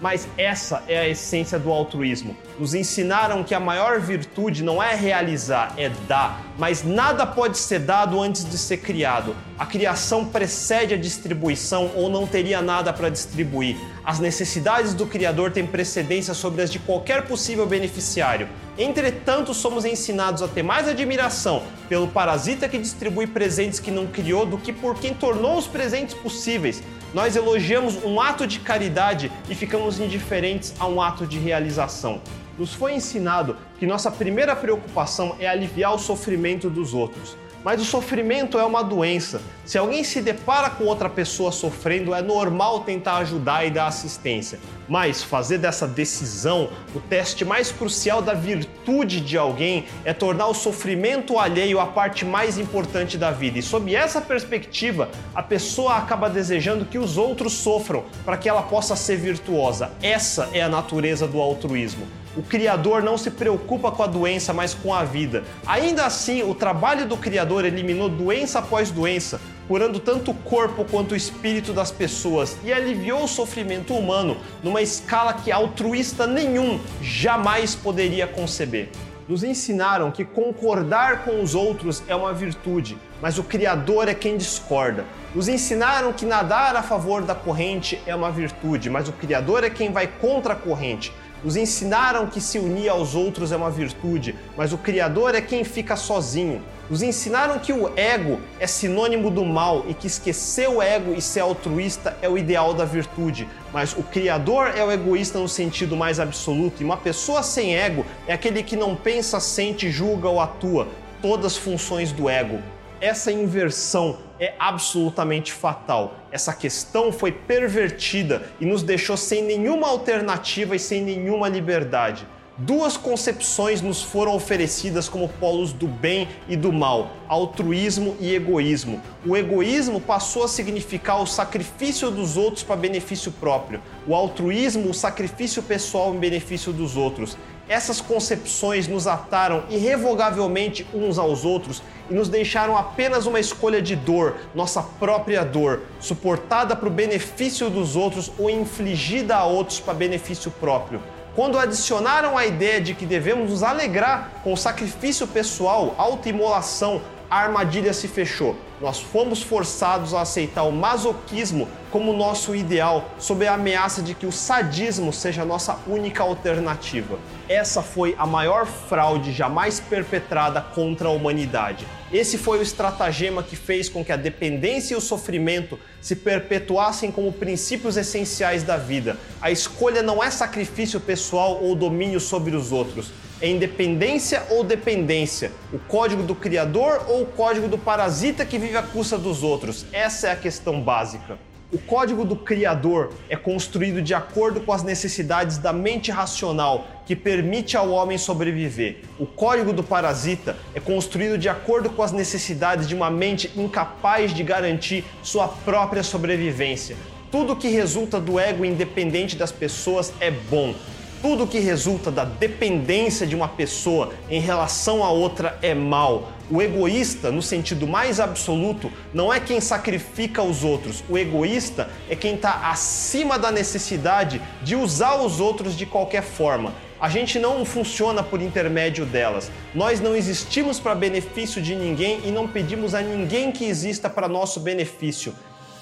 Mas 0.00 0.28
essa 0.38 0.82
é 0.86 0.98
a 0.98 1.08
essência 1.08 1.58
do 1.58 1.72
altruísmo. 1.72 2.36
Nos 2.58 2.74
ensinaram 2.74 3.42
que 3.42 3.54
a 3.54 3.60
maior 3.60 4.00
virtude 4.00 4.62
não 4.62 4.82
é 4.82 4.94
realizar, 4.94 5.74
é 5.76 5.90
dar. 6.06 6.44
Mas 6.56 6.84
nada 6.84 7.26
pode 7.26 7.58
ser 7.58 7.80
dado 7.80 8.20
antes 8.20 8.44
de 8.48 8.56
ser 8.56 8.78
criado. 8.78 9.34
A 9.58 9.66
criação 9.66 10.24
precede 10.24 10.94
a 10.94 10.96
distribuição 10.96 11.90
ou 11.94 12.08
não 12.08 12.26
teria 12.26 12.62
nada 12.62 12.92
para 12.92 13.08
distribuir. 13.08 13.76
As 14.04 14.18
necessidades 14.18 14.94
do 14.94 15.06
Criador 15.06 15.50
têm 15.50 15.66
precedência 15.66 16.32
sobre 16.34 16.62
as 16.62 16.70
de 16.70 16.78
qualquer 16.78 17.22
possível 17.26 17.66
beneficiário. 17.66 18.48
Entretanto, 18.78 19.52
somos 19.52 19.84
ensinados 19.84 20.40
a 20.40 20.46
ter 20.46 20.62
mais 20.62 20.86
admiração 20.88 21.62
pelo 21.88 22.06
parasita 22.06 22.68
que 22.68 22.78
distribui 22.78 23.26
presentes 23.26 23.80
que 23.80 23.90
não 23.90 24.06
criou 24.06 24.46
do 24.46 24.56
que 24.56 24.72
por 24.72 24.94
quem 24.98 25.12
tornou 25.12 25.58
os 25.58 25.66
presentes 25.66 26.14
possíveis. 26.14 26.82
Nós 27.14 27.36
elogiamos 27.36 28.04
um 28.04 28.20
ato 28.20 28.46
de 28.46 28.60
caridade 28.60 29.32
e 29.48 29.54
ficamos 29.54 29.98
indiferentes 29.98 30.74
a 30.78 30.86
um 30.86 31.00
ato 31.00 31.26
de 31.26 31.38
realização. 31.38 32.20
Nos 32.58 32.74
foi 32.74 32.94
ensinado 32.94 33.56
que 33.78 33.86
nossa 33.86 34.10
primeira 34.10 34.54
preocupação 34.54 35.34
é 35.40 35.48
aliviar 35.48 35.94
o 35.94 35.98
sofrimento 35.98 36.68
dos 36.68 36.92
outros. 36.92 37.34
Mas 37.64 37.80
o 37.80 37.84
sofrimento 37.84 38.58
é 38.58 38.64
uma 38.64 38.82
doença. 38.82 39.40
Se 39.64 39.78
alguém 39.78 40.04
se 40.04 40.20
depara 40.20 40.68
com 40.68 40.84
outra 40.84 41.08
pessoa 41.08 41.50
sofrendo, 41.50 42.14
é 42.14 42.20
normal 42.20 42.80
tentar 42.80 43.16
ajudar 43.18 43.64
e 43.64 43.70
dar 43.70 43.86
assistência. 43.86 44.60
Mas 44.88 45.22
fazer 45.22 45.58
dessa 45.58 45.86
decisão 45.86 46.70
o 46.94 47.00
teste 47.00 47.44
mais 47.44 47.70
crucial 47.70 48.22
da 48.22 48.34
virtude 48.34 49.20
de 49.20 49.36
alguém 49.36 49.86
é 50.04 50.12
tornar 50.12 50.46
o 50.46 50.54
sofrimento 50.54 51.38
alheio 51.38 51.78
a 51.78 51.86
parte 51.86 52.24
mais 52.24 52.58
importante 52.58 53.18
da 53.18 53.30
vida. 53.30 53.58
E 53.58 53.62
sob 53.62 53.94
essa 53.94 54.20
perspectiva, 54.20 55.10
a 55.34 55.42
pessoa 55.42 55.96
acaba 55.96 56.30
desejando 56.30 56.84
que 56.84 56.98
os 56.98 57.18
outros 57.18 57.52
sofram 57.52 58.04
para 58.24 58.36
que 58.36 58.48
ela 58.48 58.62
possa 58.62 58.96
ser 58.96 59.16
virtuosa. 59.16 59.90
Essa 60.02 60.48
é 60.52 60.62
a 60.62 60.68
natureza 60.68 61.26
do 61.26 61.40
altruísmo. 61.40 62.06
O 62.36 62.42
Criador 62.42 63.02
não 63.02 63.18
se 63.18 63.32
preocupa 63.32 63.90
com 63.90 64.02
a 64.02 64.06
doença, 64.06 64.52
mas 64.52 64.72
com 64.72 64.94
a 64.94 65.02
vida. 65.02 65.42
Ainda 65.66 66.06
assim, 66.06 66.42
o 66.42 66.54
trabalho 66.54 67.04
do 67.04 67.16
Criador 67.16 67.64
eliminou 67.64 68.08
doença 68.08 68.60
após 68.60 68.92
doença, 68.92 69.40
curando 69.68 70.00
tanto 70.00 70.30
o 70.30 70.34
corpo 70.34 70.84
quanto 70.86 71.12
o 71.12 71.16
espírito 71.16 71.74
das 71.74 71.90
pessoas 71.90 72.56
e 72.64 72.72
aliviou 72.72 73.24
o 73.24 73.28
sofrimento 73.28 73.94
humano 73.94 74.38
numa 74.62 74.80
escala 74.80 75.34
que 75.34 75.52
altruísta 75.52 76.26
nenhum 76.26 76.80
jamais 77.02 77.74
poderia 77.74 78.26
conceber. 78.26 78.88
Nos 79.28 79.44
ensinaram 79.44 80.10
que 80.10 80.24
concordar 80.24 81.22
com 81.22 81.42
os 81.42 81.54
outros 81.54 82.02
é 82.08 82.16
uma 82.16 82.32
virtude, 82.32 82.96
mas 83.20 83.36
o 83.36 83.44
Criador 83.44 84.08
é 84.08 84.14
quem 84.14 84.38
discorda. 84.38 85.04
Nos 85.34 85.48
ensinaram 85.48 86.14
que 86.14 86.24
nadar 86.24 86.74
a 86.74 86.82
favor 86.82 87.20
da 87.20 87.34
corrente 87.34 88.00
é 88.06 88.14
uma 88.14 88.30
virtude, 88.30 88.88
mas 88.88 89.06
o 89.06 89.12
Criador 89.12 89.64
é 89.64 89.68
quem 89.68 89.92
vai 89.92 90.06
contra 90.06 90.54
a 90.54 90.56
corrente. 90.56 91.12
Nos 91.44 91.56
ensinaram 91.56 92.26
que 92.26 92.40
se 92.40 92.58
unir 92.58 92.88
aos 92.88 93.14
outros 93.14 93.52
é 93.52 93.56
uma 93.56 93.70
virtude, 93.70 94.34
mas 94.56 94.72
o 94.72 94.78
Criador 94.78 95.34
é 95.34 95.42
quem 95.42 95.62
fica 95.62 95.94
sozinho. 95.94 96.62
Nos 96.90 97.02
ensinaram 97.02 97.58
que 97.58 97.70
o 97.70 97.92
ego 97.98 98.40
é 98.58 98.66
sinônimo 98.66 99.30
do 99.30 99.44
mal 99.44 99.84
e 99.86 99.92
que 99.92 100.06
esquecer 100.06 100.66
o 100.70 100.80
ego 100.80 101.12
e 101.12 101.20
ser 101.20 101.40
altruísta 101.40 102.16
é 102.22 102.28
o 102.28 102.38
ideal 102.38 102.72
da 102.72 102.86
virtude, 102.86 103.46
mas 103.70 103.92
o 103.92 104.02
Criador 104.02 104.68
é 104.74 104.82
o 104.82 104.90
egoísta 104.90 105.38
no 105.38 105.48
sentido 105.48 105.94
mais 105.94 106.18
absoluto, 106.18 106.80
e 106.80 106.84
uma 106.84 106.96
pessoa 106.96 107.42
sem 107.42 107.76
ego 107.76 108.06
é 108.26 108.32
aquele 108.32 108.62
que 108.62 108.74
não 108.74 108.96
pensa, 108.96 109.38
sente, 109.38 109.90
julga 109.90 110.28
ou 110.28 110.40
atua, 110.40 110.88
todas 111.20 111.58
funções 111.58 112.10
do 112.10 112.26
ego. 112.26 112.58
Essa 113.02 113.30
inversão 113.30 114.18
é 114.40 114.54
absolutamente 114.58 115.52
fatal. 115.52 116.14
Essa 116.32 116.54
questão 116.54 117.12
foi 117.12 117.30
pervertida 117.30 118.42
e 118.58 118.64
nos 118.64 118.82
deixou 118.82 119.16
sem 119.16 119.42
nenhuma 119.42 119.88
alternativa 119.88 120.74
e 120.74 120.78
sem 120.78 121.02
nenhuma 121.02 121.50
liberdade. 121.50 122.26
Duas 122.60 122.96
concepções 122.96 123.80
nos 123.80 124.02
foram 124.02 124.34
oferecidas 124.34 125.08
como 125.08 125.28
polos 125.28 125.72
do 125.72 125.86
bem 125.86 126.26
e 126.48 126.56
do 126.56 126.72
mal: 126.72 127.12
altruísmo 127.28 128.16
e 128.18 128.34
egoísmo. 128.34 129.00
O 129.24 129.36
egoísmo 129.36 130.00
passou 130.00 130.42
a 130.42 130.48
significar 130.48 131.22
o 131.22 131.26
sacrifício 131.26 132.10
dos 132.10 132.36
outros 132.36 132.64
para 132.64 132.74
benefício 132.74 133.30
próprio, 133.30 133.80
o 134.08 134.12
altruísmo, 134.12 134.90
o 134.90 134.94
sacrifício 134.94 135.62
pessoal 135.62 136.12
em 136.12 136.18
benefício 136.18 136.72
dos 136.72 136.96
outros. 136.96 137.38
Essas 137.68 138.00
concepções 138.00 138.88
nos 138.88 139.06
ataram 139.06 139.62
irrevogavelmente 139.70 140.84
uns 140.92 141.16
aos 141.16 141.44
outros 141.44 141.80
e 142.10 142.14
nos 142.14 142.28
deixaram 142.28 142.76
apenas 142.76 143.24
uma 143.24 143.38
escolha 143.38 143.80
de 143.80 143.94
dor, 143.94 144.34
nossa 144.52 144.82
própria 144.82 145.44
dor, 145.44 145.82
suportada 146.00 146.74
para 146.74 146.88
o 146.88 146.90
benefício 146.90 147.70
dos 147.70 147.94
outros 147.94 148.32
ou 148.36 148.50
infligida 148.50 149.36
a 149.36 149.44
outros 149.44 149.78
para 149.78 149.94
benefício 149.94 150.50
próprio. 150.50 151.00
Quando 151.38 151.56
adicionaram 151.56 152.36
a 152.36 152.44
ideia 152.46 152.80
de 152.80 152.94
que 152.94 153.06
devemos 153.06 153.48
nos 153.48 153.62
alegrar 153.62 154.40
com 154.42 154.52
o 154.52 154.56
sacrifício 154.56 155.24
pessoal, 155.24 155.94
autoimolação, 155.96 157.00
a 157.30 157.38
armadilha 157.38 157.92
se 157.94 158.08
fechou. 158.08 158.56
Nós 158.80 159.00
fomos 159.00 159.42
forçados 159.42 160.14
a 160.14 160.20
aceitar 160.20 160.62
o 160.62 160.70
masoquismo 160.70 161.68
como 161.90 162.12
nosso 162.12 162.54
ideal, 162.54 163.10
sob 163.18 163.46
a 163.46 163.54
ameaça 163.54 164.02
de 164.02 164.14
que 164.14 164.26
o 164.26 164.30
sadismo 164.30 165.12
seja 165.12 165.42
a 165.42 165.44
nossa 165.44 165.78
única 165.86 166.22
alternativa. 166.22 167.18
Essa 167.48 167.82
foi 167.82 168.14
a 168.18 168.26
maior 168.26 168.66
fraude 168.66 169.32
jamais 169.32 169.80
perpetrada 169.80 170.60
contra 170.60 171.08
a 171.08 171.10
humanidade. 171.10 171.86
Esse 172.12 172.38
foi 172.38 172.58
o 172.58 172.62
estratagema 172.62 173.42
que 173.42 173.56
fez 173.56 173.88
com 173.88 174.04
que 174.04 174.12
a 174.12 174.16
dependência 174.16 174.94
e 174.94 174.96
o 174.96 175.00
sofrimento 175.00 175.78
se 176.00 176.14
perpetuassem 176.14 177.10
como 177.10 177.32
princípios 177.32 177.96
essenciais 177.96 178.62
da 178.62 178.76
vida. 178.76 179.16
A 179.40 179.50
escolha 179.50 180.02
não 180.02 180.22
é 180.22 180.30
sacrifício 180.30 181.00
pessoal 181.00 181.58
ou 181.62 181.74
domínio 181.74 182.20
sobre 182.20 182.54
os 182.54 182.70
outros 182.70 183.10
é 183.40 183.48
independência 183.48 184.44
ou 184.50 184.64
dependência? 184.64 185.52
O 185.72 185.78
código 185.78 186.22
do 186.22 186.34
criador 186.34 187.04
ou 187.08 187.22
o 187.22 187.26
código 187.26 187.68
do 187.68 187.78
parasita 187.78 188.44
que 188.44 188.58
vive 188.58 188.76
à 188.76 188.82
custa 188.82 189.16
dos 189.16 189.42
outros? 189.42 189.86
Essa 189.92 190.28
é 190.28 190.32
a 190.32 190.36
questão 190.36 190.80
básica. 190.80 191.38
O 191.70 191.76
código 191.76 192.24
do 192.24 192.34
Criador 192.34 193.12
é 193.28 193.36
construído 193.36 194.00
de 194.00 194.14
acordo 194.14 194.58
com 194.58 194.72
as 194.72 194.82
necessidades 194.82 195.58
da 195.58 195.70
mente 195.70 196.10
racional 196.10 196.86
que 197.04 197.14
permite 197.14 197.76
ao 197.76 197.90
homem 197.90 198.16
sobreviver. 198.16 199.02
O 199.18 199.26
código 199.26 199.70
do 199.70 199.82
parasita 199.82 200.56
é 200.74 200.80
construído 200.80 201.36
de 201.36 201.46
acordo 201.46 201.90
com 201.90 202.02
as 202.02 202.10
necessidades 202.10 202.88
de 202.88 202.94
uma 202.94 203.10
mente 203.10 203.52
incapaz 203.54 204.32
de 204.32 204.42
garantir 204.42 205.04
sua 205.22 205.46
própria 205.46 206.02
sobrevivência. 206.02 206.96
Tudo 207.30 207.54
que 207.54 207.68
resulta 207.68 208.18
do 208.18 208.40
ego 208.40 208.64
independente 208.64 209.36
das 209.36 209.52
pessoas 209.52 210.10
é 210.20 210.30
bom, 210.30 210.74
tudo 211.20 211.46
que 211.46 211.58
resulta 211.58 212.10
da 212.10 212.24
dependência 212.24 213.26
de 213.26 213.34
uma 213.34 213.48
pessoa 213.48 214.12
em 214.30 214.40
relação 214.40 215.04
a 215.04 215.10
outra 215.10 215.58
é 215.62 215.74
mal. 215.74 216.32
O 216.50 216.62
egoísta, 216.62 217.30
no 217.30 217.42
sentido 217.42 217.86
mais 217.86 218.20
absoluto, 218.20 218.90
não 219.12 219.32
é 219.32 219.38
quem 219.38 219.60
sacrifica 219.60 220.42
os 220.42 220.64
outros. 220.64 221.04
O 221.08 221.18
egoísta 221.18 221.90
é 222.08 222.16
quem 222.16 222.34
está 222.34 222.70
acima 222.70 223.38
da 223.38 223.50
necessidade 223.50 224.40
de 224.62 224.74
usar 224.74 225.16
os 225.16 225.40
outros 225.40 225.76
de 225.76 225.84
qualquer 225.84 226.22
forma. 226.22 226.72
A 227.00 227.08
gente 227.08 227.38
não 227.38 227.64
funciona 227.64 228.22
por 228.22 228.40
intermédio 228.40 229.04
delas. 229.04 229.50
Nós 229.74 230.00
não 230.00 230.16
existimos 230.16 230.80
para 230.80 230.94
benefício 230.94 231.60
de 231.60 231.74
ninguém 231.74 232.20
e 232.24 232.30
não 232.30 232.48
pedimos 232.48 232.94
a 232.94 233.00
ninguém 233.00 233.52
que 233.52 233.64
exista 233.64 234.08
para 234.08 234.26
nosso 234.26 234.58
benefício. 234.58 235.34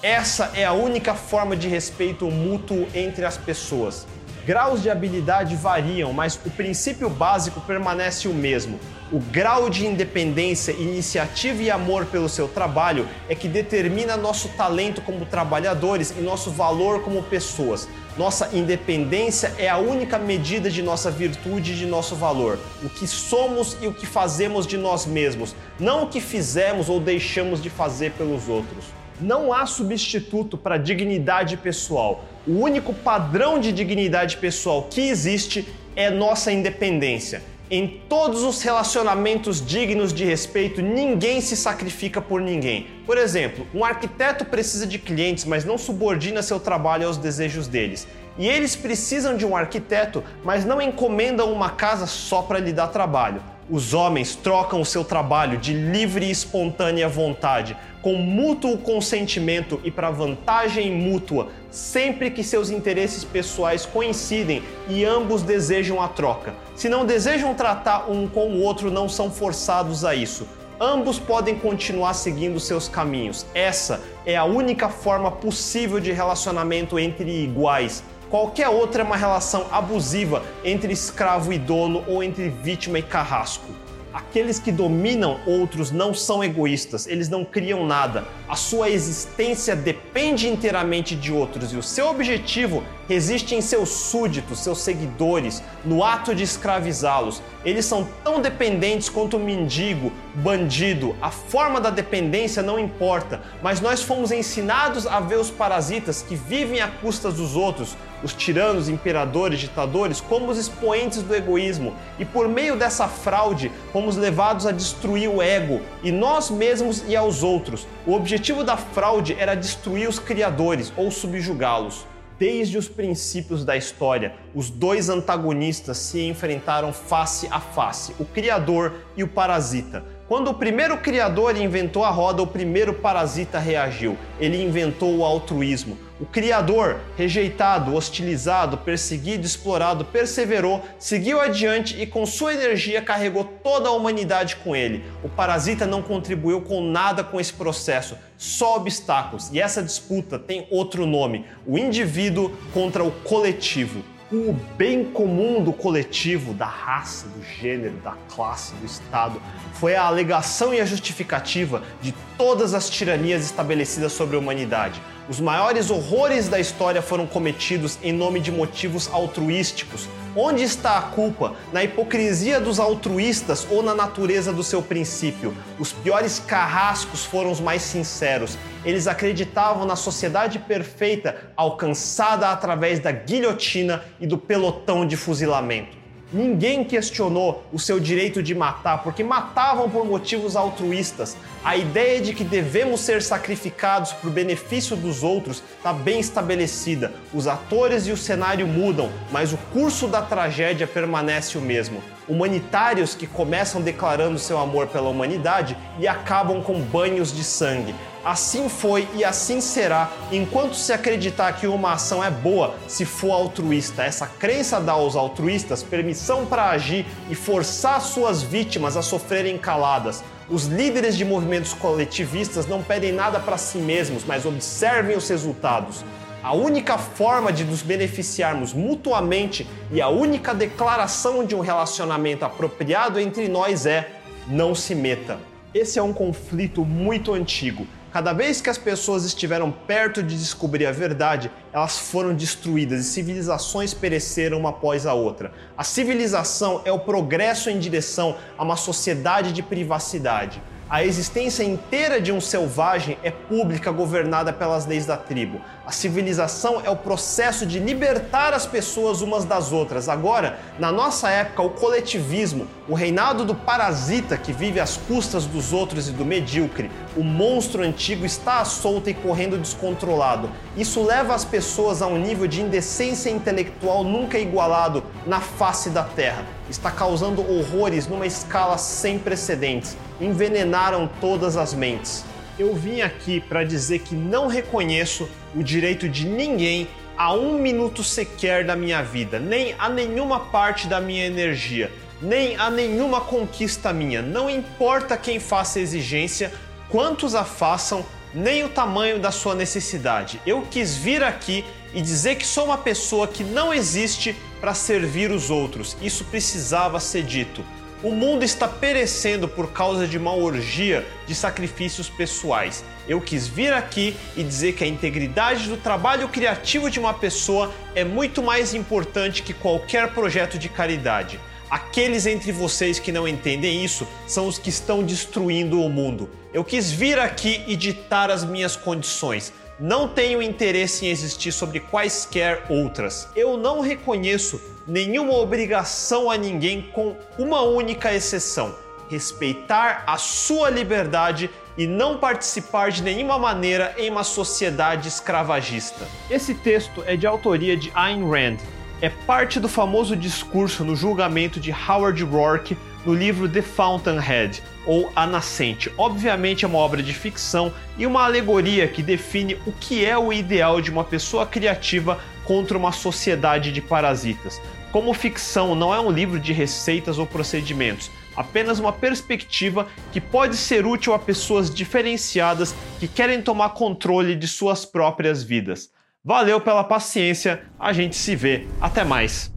Essa 0.03 0.51
é 0.53 0.63
a 0.63 0.73
única 0.73 1.15
forma 1.15 1.55
de 1.55 1.67
respeito 1.67 2.29
mútuo 2.29 2.87
entre 2.93 3.25
as 3.25 3.35
pessoas. 3.35 4.05
Graus 4.47 4.81
de 4.81 4.89
habilidade 4.89 5.57
variam, 5.57 6.13
mas 6.13 6.39
o 6.45 6.49
princípio 6.49 7.09
básico 7.09 7.59
permanece 7.59 8.29
o 8.29 8.33
mesmo. 8.33 8.79
O 9.11 9.19
grau 9.19 9.69
de 9.69 9.85
independência, 9.85 10.71
iniciativa 10.71 11.63
e 11.63 11.69
amor 11.69 12.05
pelo 12.05 12.29
seu 12.29 12.47
trabalho 12.47 13.09
é 13.27 13.35
que 13.35 13.49
determina 13.49 14.15
nosso 14.15 14.47
talento 14.55 15.01
como 15.01 15.25
trabalhadores 15.25 16.11
e 16.11 16.21
nosso 16.21 16.49
valor 16.49 17.03
como 17.03 17.23
pessoas. 17.23 17.89
Nossa 18.17 18.55
independência 18.55 19.53
é 19.57 19.67
a 19.67 19.79
única 19.79 20.17
medida 20.17 20.71
de 20.71 20.81
nossa 20.81 21.11
virtude 21.11 21.73
e 21.73 21.75
de 21.75 21.85
nosso 21.85 22.15
valor. 22.15 22.57
O 22.81 22.87
que 22.87 23.05
somos 23.05 23.75
e 23.81 23.87
o 23.87 23.93
que 23.93 24.05
fazemos 24.05 24.65
de 24.65 24.77
nós 24.77 25.05
mesmos, 25.05 25.53
não 25.77 26.03
o 26.03 26.07
que 26.07 26.21
fizemos 26.21 26.87
ou 26.87 27.01
deixamos 27.01 27.61
de 27.61 27.69
fazer 27.69 28.13
pelos 28.13 28.47
outros. 28.47 28.85
Não 29.19 29.51
há 29.51 29.65
substituto 29.65 30.57
para 30.57 30.77
dignidade 30.77 31.57
pessoal. 31.57 32.23
O 32.45 32.59
único 32.59 32.93
padrão 32.93 33.59
de 33.59 33.71
dignidade 33.71 34.37
pessoal 34.37 34.83
que 34.83 35.01
existe 35.01 35.67
é 35.95 36.11
nossa 36.11 36.51
independência. 36.51 37.41
Em 37.69 37.99
todos 38.07 38.43
os 38.43 38.61
relacionamentos 38.61 39.65
dignos 39.65 40.13
de 40.13 40.23
respeito, 40.23 40.81
ninguém 40.81 41.41
se 41.41 41.57
sacrifica 41.57 42.21
por 42.21 42.39
ninguém. 42.39 42.87
Por 43.05 43.17
exemplo, 43.17 43.65
um 43.73 43.83
arquiteto 43.83 44.45
precisa 44.45 44.85
de 44.85 44.99
clientes, 44.99 45.43
mas 45.43 45.65
não 45.65 45.77
subordina 45.77 46.43
seu 46.43 46.59
trabalho 46.59 47.07
aos 47.07 47.17
desejos 47.17 47.67
deles. 47.67 48.07
E 48.37 48.47
eles 48.47 48.75
precisam 48.75 49.35
de 49.35 49.45
um 49.45 49.55
arquiteto, 49.55 50.23
mas 50.43 50.63
não 50.63 50.81
encomendam 50.81 51.51
uma 51.51 51.71
casa 51.71 52.05
só 52.05 52.41
para 52.41 52.59
lhe 52.59 52.71
dar 52.71 52.87
trabalho. 52.87 53.41
Os 53.69 53.93
homens 53.93 54.33
trocam 54.33 54.79
o 54.79 54.85
seu 54.85 55.03
trabalho 55.03 55.57
de 55.57 55.73
livre 55.73 56.25
e 56.25 56.31
espontânea 56.31 57.09
vontade, 57.09 57.75
com 58.01 58.13
mútuo 58.13 58.77
consentimento 58.77 59.81
e 59.83 59.91
para 59.91 60.09
vantagem 60.09 60.89
mútua, 60.91 61.49
sempre 61.69 62.31
que 62.31 62.43
seus 62.43 62.69
interesses 62.69 63.25
pessoais 63.25 63.85
coincidem 63.85 64.63
e 64.87 65.03
ambos 65.03 65.41
desejam 65.41 66.01
a 66.01 66.07
troca. 66.07 66.53
Se 66.75 66.87
não 66.87 67.05
desejam 67.05 67.53
tratar 67.53 68.09
um 68.09 68.25
com 68.27 68.47
o 68.51 68.61
outro, 68.61 68.89
não 68.89 69.09
são 69.09 69.29
forçados 69.29 70.05
a 70.05 70.15
isso. 70.15 70.47
Ambos 70.79 71.19
podem 71.19 71.55
continuar 71.55 72.13
seguindo 72.13 72.59
seus 72.59 72.87
caminhos. 72.87 73.45
Essa 73.53 73.99
é 74.25 74.37
a 74.37 74.45
única 74.45 74.87
forma 74.87 75.31
possível 75.31 75.99
de 75.99 76.11
relacionamento 76.13 76.97
entre 76.97 77.43
iguais 77.43 78.03
Qualquer 78.29 78.67
outra 78.67 79.03
é 79.03 79.05
uma 79.05 79.15
relação 79.15 79.67
abusiva 79.71 80.43
entre 80.61 80.91
escravo 80.91 81.53
e 81.53 81.57
dono 81.57 82.03
ou 82.07 82.21
entre 82.21 82.49
vítima 82.49 82.99
e 82.99 83.03
carrasco. 83.03 83.73
Aqueles 84.13 84.57
que 84.57 84.71
dominam 84.71 85.39
outros 85.45 85.91
não 85.91 86.13
são 86.13 86.43
egoístas, 86.43 87.05
eles 87.07 87.29
não 87.29 87.45
criam 87.45 87.85
nada. 87.85 88.25
A 88.49 88.55
sua 88.55 88.89
existência 88.89 89.75
depende 89.75 90.47
inteiramente 90.49 91.15
de 91.15 91.31
outros 91.31 91.71
e 91.71 91.77
o 91.77 91.83
seu 91.83 92.07
objetivo 92.07 92.83
resiste 93.07 93.53
em 93.53 93.61
seus 93.61 93.89
súditos, 93.89 94.59
seus 94.59 94.79
seguidores, 94.79 95.61
no 95.85 96.03
ato 96.03 96.33
de 96.33 96.43
escravizá-los. 96.43 97.41
Eles 97.63 97.85
são 97.85 98.07
tão 98.23 98.41
dependentes 98.41 99.07
quanto 99.07 99.37
o 99.37 99.39
mendigo, 99.39 100.11
bandido. 100.35 101.15
A 101.21 101.29
forma 101.29 101.79
da 101.79 101.89
dependência 101.89 102.63
não 102.63 102.79
importa, 102.79 103.41
mas 103.61 103.79
nós 103.79 104.01
fomos 104.01 104.31
ensinados 104.31 105.05
a 105.05 105.19
ver 105.19 105.37
os 105.37 105.51
parasitas 105.51 106.21
que 106.21 106.35
vivem 106.35 106.81
à 106.81 106.87
custa 106.87 107.31
dos 107.31 107.55
outros 107.55 107.95
os 108.23 108.33
tiranos, 108.33 108.89
imperadores, 108.89 109.59
ditadores, 109.59 110.21
como 110.21 110.49
os 110.49 110.57
expoentes 110.57 111.21
do 111.21 111.35
egoísmo. 111.35 111.93
E 112.17 112.25
por 112.25 112.47
meio 112.47 112.75
dessa 112.75 113.07
fraude, 113.07 113.71
fomos 113.91 114.15
levados 114.15 114.65
a 114.65 114.71
destruir 114.71 115.29
o 115.29 115.41
ego 115.41 115.81
e 116.03 116.11
nós 116.11 116.49
mesmos 116.49 117.03
e 117.07 117.15
aos 117.15 117.43
outros. 117.43 117.87
O 118.05 118.13
objetivo 118.13 118.63
da 118.63 118.77
fraude 118.77 119.35
era 119.39 119.55
destruir 119.55 120.07
os 120.07 120.19
criadores 120.19 120.91
ou 120.95 121.11
subjugá-los. 121.11 122.05
Desde 122.39 122.77
os 122.77 122.87
princípios 122.87 123.65
da 123.65 123.75
história, 123.75 124.35
os 124.53 124.69
dois 124.69 125.09
antagonistas 125.09 125.97
se 125.97 126.21
enfrentaram 126.21 126.93
face 126.93 127.47
a 127.49 127.59
face, 127.59 128.13
o 128.19 128.25
Criador 128.25 128.93
e 129.15 129.23
o 129.23 129.27
Parasita. 129.27 130.16
Quando 130.27 130.49
o 130.49 130.53
primeiro 130.53 130.97
criador 130.97 131.55
inventou 131.55 132.03
a 132.03 132.09
roda, 132.09 132.41
o 132.41 132.47
primeiro 132.47 132.95
parasita 132.95 133.59
reagiu. 133.59 134.17
Ele 134.37 134.61
inventou 134.61 135.15
o 135.15 135.23
altruísmo. 135.23 135.97
O 136.19 136.25
criador, 136.25 136.99
rejeitado, 137.15 137.95
hostilizado, 137.95 138.77
perseguido, 138.79 139.45
explorado, 139.45 140.03
perseverou, 140.03 140.83
seguiu 140.99 141.39
adiante 141.39 142.01
e 142.01 142.05
com 142.05 142.25
sua 142.25 142.53
energia 142.53 143.01
carregou 143.01 143.45
toda 143.45 143.87
a 143.87 143.93
humanidade 143.93 144.57
com 144.57 144.75
ele. 144.75 145.05
O 145.23 145.29
parasita 145.29 145.87
não 145.87 146.01
contribuiu 146.01 146.59
com 146.59 146.81
nada 146.81 147.23
com 147.23 147.39
esse 147.39 147.53
processo, 147.53 148.17
só 148.37 148.75
obstáculos. 148.75 149.49
E 149.53 149.61
essa 149.61 149.81
disputa 149.81 150.37
tem 150.37 150.67
outro 150.69 151.05
nome: 151.05 151.45
o 151.65 151.77
indivíduo 151.77 152.51
contra 152.73 153.01
o 153.01 153.11
coletivo 153.11 154.03
o 154.31 154.53
bem 154.77 155.05
comum 155.05 155.63
do 155.63 155.71
coletivo, 155.71 156.53
da 156.53 156.65
raça, 156.65 157.27
do 157.27 157.41
gênero, 157.41 157.95
da 158.03 158.13
classe, 158.33 158.73
do 158.75 158.85
Estado, 158.85 159.41
foi 159.73 159.95
a 159.95 160.03
alegação 160.03 160.73
e 160.73 160.81
a 160.81 160.85
justificativa 160.85 161.81
de 162.01 162.13
todas 162.37 162.73
as 162.73 162.89
tiranias 162.89 163.45
estabelecidas 163.45 164.11
sobre 164.11 164.35
a 164.35 164.39
humanidade. 164.39 165.01
Os 165.29 165.39
maiores 165.39 165.89
horrores 165.89 166.47
da 166.47 166.59
história 166.59 167.01
foram 167.01 167.25
cometidos 167.25 167.97
em 168.01 168.13
nome 168.13 168.39
de 168.39 168.51
motivos 168.51 169.09
altruísticos. 169.11 170.07
Onde 170.35 170.63
está 170.63 170.97
a 170.97 171.01
culpa? 171.01 171.55
Na 171.73 171.83
hipocrisia 171.83 172.61
dos 172.61 172.79
altruístas 172.79 173.67
ou 173.69 173.81
na 173.81 173.95
natureza 173.95 174.53
do 174.53 174.63
seu 174.63 174.81
princípio? 174.81 175.55
Os 175.79 175.91
piores 175.91 176.39
carrascos 176.39 177.25
foram 177.25 177.51
os 177.51 177.59
mais 177.59 177.81
sinceros. 177.81 178.57
Eles 178.87 179.05
acreditavam 179.05 179.85
na 179.85 179.97
sociedade 179.97 180.59
perfeita 180.59 181.35
alcançada 181.57 182.49
através 182.49 183.01
da 183.01 183.11
guilhotina 183.11 184.01
e 184.17 184.25
do 184.25 184.37
pelotão 184.37 185.05
de 185.05 185.17
fuzilamento. 185.17 185.97
Ninguém 186.31 186.85
questionou 186.85 187.63
o 187.71 187.79
seu 187.79 187.99
direito 187.99 188.41
de 188.43 188.55
matar, 188.55 189.03
porque 189.03 189.23
matavam 189.23 189.89
por 189.89 190.05
motivos 190.05 190.55
altruístas. 190.55 191.35
A 191.63 191.75
ideia 191.75 192.21
de 192.21 192.33
que 192.33 192.45
devemos 192.45 193.01
ser 193.01 193.21
sacrificados 193.21 194.13
por 194.13 194.29
benefício 194.29 194.95
dos 194.95 195.21
outros 195.23 195.63
está 195.77 195.91
bem 195.91 196.19
estabelecida. 196.19 197.13
Os 197.33 197.45
atores 197.45 198.07
e 198.07 198.11
o 198.11 198.17
cenário 198.17 198.67
mudam, 198.67 199.09
mas 199.31 199.51
o 199.51 199.57
curso 199.73 200.07
da 200.07 200.21
tragédia 200.21 200.87
permanece 200.87 201.57
o 201.57 201.61
mesmo. 201.61 202.01
Humanitários 202.27 203.15
que 203.15 203.27
começam 203.27 203.81
declarando 203.81 204.37
seu 204.37 204.57
amor 204.57 204.87
pela 204.87 205.09
humanidade 205.09 205.77
e 205.97 206.07
acabam 206.09 206.61
com 206.61 206.79
banhos 206.79 207.33
de 207.33 207.43
sangue. 207.43 207.95
Assim 208.27 208.67
foi 208.67 209.07
e 209.15 209.23
assim 209.23 209.61
será 209.61 210.11
enquanto 210.33 210.75
se 210.75 210.91
acreditar 210.91 211.53
que 211.53 211.65
uma 211.65 211.93
ação 211.93 212.21
é 212.21 212.29
boa 212.29 212.75
se 212.85 213.05
for 213.05 213.31
altruísta. 213.31 214.03
Essa 214.03 214.27
crença 214.27 214.81
dá 214.81 214.91
aos 214.91 215.15
altruístas 215.15 215.81
permissão 215.81 216.45
para 216.45 216.71
agir 216.71 217.05
e 217.29 217.35
forçar 217.35 218.01
suas 218.01 218.43
vítimas 218.43 218.97
a 218.97 219.01
sofrerem 219.01 219.57
caladas. 219.57 220.25
Os 220.49 220.65
líderes 220.65 221.15
de 221.15 221.23
movimentos 221.23 221.73
coletivistas 221.73 222.67
não 222.67 222.83
pedem 222.83 223.13
nada 223.13 223.39
para 223.39 223.57
si 223.57 223.77
mesmos, 223.77 224.25
mas 224.25 224.45
observem 224.45 225.15
os 225.15 225.29
resultados. 225.29 226.03
A 226.43 226.53
única 226.53 226.97
forma 226.97 227.49
de 227.53 227.63
nos 227.63 227.81
beneficiarmos 227.81 228.73
mutuamente 228.73 229.65
e 229.89 230.01
a 230.01 230.09
única 230.09 230.53
declaração 230.53 231.45
de 231.45 231.55
um 231.55 231.61
relacionamento 231.61 232.43
apropriado 232.43 233.21
entre 233.21 233.47
nós 233.47 233.85
é: 233.85 234.19
não 234.49 234.75
se 234.75 234.93
meta. 234.93 235.39
Esse 235.73 235.97
é 235.97 236.03
um 236.03 236.11
conflito 236.11 236.83
muito 236.83 237.33
antigo 237.33 237.87
Cada 238.17 238.33
vez 238.33 238.59
que 238.59 238.69
as 238.71 238.79
pessoas 238.79 239.25
estiveram 239.25 239.71
perto 239.71 240.23
de 240.23 240.35
descobrir 240.35 240.87
a 240.87 240.91
verdade, 240.91 241.51
elas 241.71 241.99
foram 241.99 242.33
destruídas 242.33 243.01
e 243.01 243.03
civilizações 243.03 243.93
pereceram 243.93 244.57
uma 244.57 244.69
após 244.69 245.05
a 245.05 245.13
outra. 245.13 245.51
A 245.77 245.83
civilização 245.83 246.81
é 246.83 246.91
o 246.91 246.97
progresso 246.97 247.69
em 247.69 247.77
direção 247.77 248.35
a 248.57 248.63
uma 248.63 248.75
sociedade 248.75 249.53
de 249.53 249.61
privacidade. 249.61 250.59
A 250.89 251.03
existência 251.03 251.63
inteira 251.63 252.19
de 252.19 252.31
um 252.31 252.41
selvagem 252.41 253.19
é 253.21 253.29
pública, 253.29 253.91
governada 253.91 254.51
pelas 254.51 254.87
leis 254.87 255.05
da 255.05 255.15
tribo. 255.15 255.61
A 255.87 255.91
civilização 255.93 256.81
é 256.83 256.89
o 256.89 256.97
processo 256.97 257.65
de 257.65 257.79
libertar 257.79 258.53
as 258.53 258.65
pessoas 258.65 259.21
umas 259.21 259.45
das 259.45 259.71
outras. 259.71 260.09
Agora, 260.09 260.59
na 260.77 260.91
nossa 260.91 261.29
época, 261.29 261.61
o 261.61 261.69
coletivismo, 261.69 262.67
o 262.89 262.93
reinado 262.93 263.45
do 263.45 263.55
parasita 263.55 264.37
que 264.37 264.51
vive 264.51 264.81
às 264.81 264.97
custas 264.97 265.45
dos 265.45 265.71
outros 265.71 266.09
e 266.09 266.11
do 266.11 266.25
medíocre, 266.25 266.91
o 267.15 267.23
monstro 267.23 267.83
antigo 267.83 268.25
está 268.25 268.59
à 268.59 268.65
solta 268.65 269.11
e 269.11 269.13
correndo 269.13 269.57
descontrolado. 269.57 270.49
Isso 270.75 271.01
leva 271.01 271.33
as 271.33 271.45
pessoas 271.45 272.01
a 272.01 272.07
um 272.07 272.17
nível 272.17 272.47
de 272.47 272.61
indecência 272.61 273.29
intelectual 273.29 274.03
nunca 274.03 274.37
igualado 274.37 275.01
na 275.25 275.39
face 275.39 275.89
da 275.89 276.03
Terra. 276.03 276.43
Está 276.69 276.91
causando 276.91 277.41
horrores 277.41 278.07
numa 278.07 278.25
escala 278.25 278.77
sem 278.77 279.17
precedentes. 279.17 279.95
Envenenaram 280.19 281.09
todas 281.21 281.55
as 281.55 281.73
mentes 281.73 282.25
eu 282.59 282.73
vim 282.73 283.01
aqui 283.01 283.39
para 283.39 283.63
dizer 283.63 283.99
que 283.99 284.15
não 284.15 284.47
reconheço 284.47 285.29
o 285.55 285.63
direito 285.63 286.09
de 286.09 286.25
ninguém 286.25 286.87
a 287.17 287.33
um 287.33 287.57
minuto 287.57 288.03
sequer 288.03 288.65
da 288.65 288.75
minha 288.75 289.01
vida, 289.01 289.39
nem 289.39 289.73
a 289.79 289.89
nenhuma 289.89 290.39
parte 290.39 290.87
da 290.87 291.01
minha 291.01 291.25
energia, 291.25 291.91
nem 292.21 292.55
a 292.57 292.69
nenhuma 292.69 293.21
conquista 293.21 293.91
minha. 293.91 294.21
Não 294.21 294.49
importa 294.49 295.17
quem 295.17 295.39
faça 295.39 295.79
exigência, 295.79 296.51
quantos 296.89 297.33
a 297.33 297.43
façam, 297.43 298.05
nem 298.33 298.63
o 298.63 298.69
tamanho 298.69 299.19
da 299.19 299.31
sua 299.31 299.55
necessidade. 299.55 300.39
Eu 300.45 300.61
quis 300.69 300.95
vir 300.95 301.23
aqui 301.23 301.65
e 301.93 302.01
dizer 302.01 302.35
que 302.35 302.45
sou 302.45 302.65
uma 302.65 302.77
pessoa 302.77 303.27
que 303.27 303.43
não 303.43 303.73
existe 303.73 304.35
para 304.59 304.73
servir 304.73 305.31
os 305.31 305.49
outros. 305.49 305.97
Isso 306.01 306.23
precisava 306.25 306.99
ser 306.99 307.23
dito. 307.23 307.63
O 308.03 308.11
mundo 308.11 308.43
está 308.43 308.67
perecendo 308.67 309.47
por 309.47 309.71
causa 309.71 310.07
de 310.07 310.19
uma 310.19 310.31
orgia 310.31 311.03
de 311.25 311.33
sacrifícios 311.33 312.07
pessoais. 312.07 312.85
Eu 313.07 313.19
quis 313.19 313.47
vir 313.47 313.73
aqui 313.73 314.15
e 314.35 314.43
dizer 314.43 314.73
que 314.73 314.83
a 314.83 314.87
integridade 314.87 315.67
do 315.67 315.77
trabalho 315.77 316.29
criativo 316.29 316.91
de 316.91 316.99
uma 316.99 317.11
pessoa 317.11 317.73
é 317.95 318.03
muito 318.03 318.43
mais 318.43 318.75
importante 318.75 319.41
que 319.41 319.51
qualquer 319.51 320.13
projeto 320.13 320.59
de 320.59 320.69
caridade. 320.69 321.39
Aqueles 321.71 322.27
entre 322.27 322.51
vocês 322.51 322.99
que 322.99 323.11
não 323.11 323.27
entendem 323.27 323.83
isso 323.83 324.07
são 324.27 324.47
os 324.47 324.59
que 324.59 324.69
estão 324.69 325.03
destruindo 325.03 325.81
o 325.81 325.89
mundo. 325.89 326.29
Eu 326.53 326.63
quis 326.63 326.91
vir 326.91 327.17
aqui 327.17 327.63
e 327.65 327.75
ditar 327.75 328.29
as 328.29 328.45
minhas 328.45 328.75
condições. 328.75 329.51
Não 329.79 330.07
tenho 330.07 330.39
interesse 330.39 331.07
em 331.07 331.09
existir 331.09 331.51
sobre 331.51 331.79
quaisquer 331.79 332.63
outras. 332.69 333.27
Eu 333.35 333.57
não 333.57 333.79
reconheço 333.79 334.61
nenhuma 334.87 335.33
obrigação 335.33 336.31
a 336.31 336.37
ninguém, 336.37 336.81
com 336.93 337.15
uma 337.37 337.61
única 337.61 338.13
exceção: 338.13 338.73
respeitar 339.09 340.03
a 340.07 340.17
sua 340.17 340.69
liberdade 340.69 341.49
e 341.77 341.85
não 341.85 342.17
participar 342.17 342.89
de 342.89 343.03
nenhuma 343.03 343.37
maneira 343.37 343.93
em 343.97 344.09
uma 344.09 344.23
sociedade 344.23 345.07
escravagista. 345.07 346.07
Esse 346.29 346.55
texto 346.55 347.03
é 347.05 347.15
de 347.15 347.27
autoria 347.27 347.77
de 347.77 347.91
Ayn 347.93 348.27
Rand. 348.27 348.57
É 348.99 349.09
parte 349.09 349.59
do 349.59 349.69
famoso 349.69 350.15
discurso 350.15 350.83
no 350.83 350.95
julgamento 350.95 351.59
de 351.59 351.71
Howard 351.71 352.23
Rourke 352.23 352.75
no 353.05 353.13
livro 353.13 353.47
The 353.47 353.61
Fountainhead, 353.61 354.61
ou 354.85 355.11
A 355.15 355.27
Nascente. 355.27 355.91
Obviamente 355.97 356.65
é 356.65 356.67
uma 356.67 356.79
obra 356.79 357.03
de 357.03 357.13
ficção 357.13 357.71
e 357.97 358.07
uma 358.07 358.25
alegoria 358.25 358.87
que 358.87 359.03
define 359.03 359.55
o 359.67 359.71
que 359.71 360.03
é 360.03 360.17
o 360.17 360.33
ideal 360.33 360.81
de 360.81 360.89
uma 360.89 361.03
pessoa 361.03 361.45
criativa 361.45 362.19
contra 362.43 362.77
uma 362.77 362.91
sociedade 362.91 363.71
de 363.71 363.81
parasitas. 363.81 364.59
Como 364.91 365.13
ficção, 365.13 365.75
não 365.75 365.93
é 365.93 365.99
um 365.99 366.09
livro 366.09 366.39
de 366.39 366.53
receitas 366.53 367.19
ou 367.19 367.25
procedimentos, 367.25 368.09
apenas 368.35 368.79
uma 368.79 368.93
perspectiva 368.93 369.87
que 370.11 370.21
pode 370.21 370.55
ser 370.55 370.85
útil 370.85 371.13
a 371.13 371.19
pessoas 371.19 371.73
diferenciadas 371.73 372.73
que 372.99 373.07
querem 373.07 373.41
tomar 373.41 373.69
controle 373.69 374.35
de 374.35 374.47
suas 374.47 374.85
próprias 374.85 375.43
vidas. 375.43 375.89
Valeu 376.23 376.61
pela 376.61 376.83
paciência, 376.83 377.63
a 377.79 377.91
gente 377.91 378.15
se 378.15 378.35
vê, 378.35 378.67
até 378.81 379.03
mais! 379.03 379.56